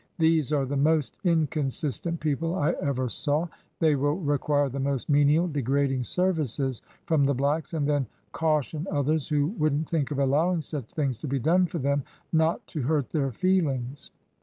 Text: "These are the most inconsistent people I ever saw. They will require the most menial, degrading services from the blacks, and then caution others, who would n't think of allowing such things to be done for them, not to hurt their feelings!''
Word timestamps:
"These 0.17 0.51
are 0.51 0.65
the 0.65 0.75
most 0.75 1.17
inconsistent 1.23 2.19
people 2.19 2.55
I 2.55 2.71
ever 2.81 3.07
saw. 3.07 3.47
They 3.77 3.95
will 3.95 4.15
require 4.17 4.67
the 4.67 4.79
most 4.79 5.09
menial, 5.09 5.47
degrading 5.47 6.05
services 6.05 6.81
from 7.05 7.23
the 7.25 7.35
blacks, 7.35 7.75
and 7.75 7.87
then 7.87 8.07
caution 8.31 8.87
others, 8.89 9.27
who 9.27 9.49
would 9.59 9.75
n't 9.75 9.87
think 9.87 10.09
of 10.09 10.17
allowing 10.17 10.61
such 10.61 10.91
things 10.91 11.19
to 11.19 11.27
be 11.27 11.37
done 11.37 11.67
for 11.67 11.77
them, 11.77 12.01
not 12.33 12.65
to 12.69 12.81
hurt 12.81 13.11
their 13.11 13.31
feelings!'' 13.31 14.09